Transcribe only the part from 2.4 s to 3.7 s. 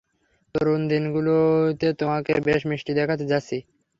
বেশ মিষ্টি দেখাত, জ্যাসি।